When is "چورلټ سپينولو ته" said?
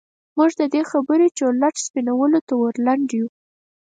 1.37-2.53